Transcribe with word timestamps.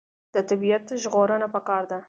د 0.33 0.35
طبیعت 0.49 0.85
ژغورنه 1.03 1.47
پکار 1.55 1.83
ده. 1.91 1.97